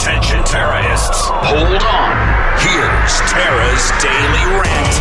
Attention 0.00 0.42
terrorists, 0.44 1.20
hold 1.28 1.82
on. 1.82 2.16
Here's 2.58 3.20
Tara's 3.30 3.90
Daily 4.00 4.44
Rant. 4.58 4.96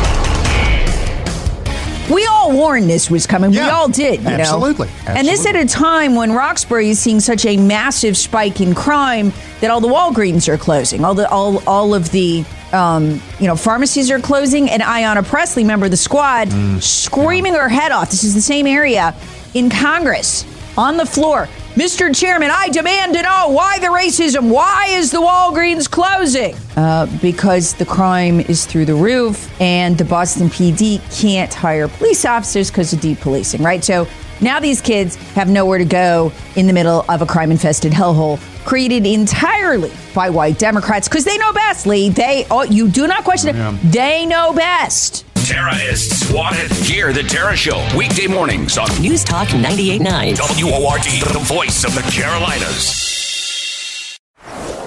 We 2.11 2.25
all 2.25 2.51
warned 2.51 2.89
this 2.89 3.09
was 3.09 3.25
coming. 3.25 3.51
we 3.51 3.59
all 3.59 3.87
did, 3.87 4.21
you 4.21 4.27
absolutely, 4.27 4.87
know. 4.87 4.93
Absolutely. 5.05 5.19
And 5.19 5.25
this 5.27 5.45
at 5.45 5.55
a 5.55 5.65
time 5.65 6.15
when 6.15 6.33
Roxbury 6.33 6.89
is 6.89 6.99
seeing 6.99 7.21
such 7.21 7.45
a 7.45 7.55
massive 7.55 8.17
spike 8.17 8.59
in 8.59 8.75
crime 8.75 9.31
that 9.61 9.71
all 9.71 9.79
the 9.79 9.87
Walgreens 9.87 10.49
are 10.49 10.57
closing. 10.57 11.05
All 11.05 11.13
the 11.13 11.29
all 11.29 11.63
all 11.65 11.93
of 11.93 12.11
the 12.11 12.43
um, 12.73 13.21
you 13.39 13.47
know 13.47 13.55
pharmacies 13.55 14.11
are 14.11 14.19
closing. 14.19 14.69
And 14.69 14.81
Ayanna 14.81 15.25
Pressley, 15.25 15.63
member 15.63 15.85
of 15.85 15.91
the 15.91 15.97
squad, 15.97 16.49
Mm, 16.49 16.81
screaming 16.83 17.53
her 17.53 17.69
head 17.69 17.93
off. 17.93 18.09
This 18.09 18.25
is 18.25 18.33
the 18.35 18.41
same 18.41 18.67
area 18.67 19.15
in 19.53 19.69
Congress 19.69 20.43
on 20.77 20.97
the 20.97 21.05
floor. 21.05 21.47
Mr. 21.79 22.13
Chairman, 22.13 22.51
I 22.51 22.67
demand 22.67 23.13
to 23.13 23.21
know 23.21 23.47
why 23.51 23.79
the 23.79 23.87
racism. 23.87 24.51
Why 24.51 24.87
is 24.89 25.11
the 25.11 25.19
Walgreens 25.19 25.89
closing? 25.89 26.53
Uh, 26.75 27.05
because 27.21 27.73
the 27.75 27.85
crime 27.85 28.41
is 28.41 28.65
through 28.65 28.83
the 28.83 28.95
roof, 28.95 29.49
and 29.61 29.97
the 29.97 30.03
Boston 30.03 30.49
PD 30.49 30.99
can't 31.17 31.53
hire 31.53 31.87
police 31.87 32.25
officers 32.25 32.69
because 32.69 32.91
of 32.91 32.99
depolicing, 32.99 33.63
right? 33.63 33.81
So 33.81 34.09
now 34.41 34.59
these 34.59 34.81
kids 34.81 35.15
have 35.35 35.47
nowhere 35.47 35.77
to 35.77 35.85
go 35.85 36.33
in 36.57 36.67
the 36.67 36.73
middle 36.73 37.05
of 37.07 37.21
a 37.21 37.25
crime 37.25 37.49
infested 37.49 37.93
hellhole 37.93 38.41
created 38.65 39.05
entirely 39.05 39.91
by 40.13 40.29
white 40.29 40.59
Democrats 40.59 41.07
because 41.07 41.23
they 41.23 41.37
know 41.37 41.53
best, 41.53 41.87
Lee. 41.87 42.09
They, 42.09 42.45
oh, 42.51 42.63
you 42.63 42.89
do 42.89 43.07
not 43.07 43.23
question 43.23 43.55
it. 43.55 43.91
They 43.91 44.25
know 44.25 44.53
best. 44.53 45.25
Tara 45.49 45.75
is 45.77 46.27
swatted. 46.27 46.71
Hear 46.71 47.11
the 47.11 47.23
Tara 47.23 47.55
Show 47.55 47.83
weekday 47.97 48.27
mornings 48.27 48.77
on 48.77 48.87
News 49.01 49.23
Talk 49.23 49.47
98.9. 49.47 50.61
WORD, 50.61 51.33
the 51.33 51.39
voice 51.39 51.83
of 51.83 51.95
the 51.95 52.03
Carolinas. 52.11 53.08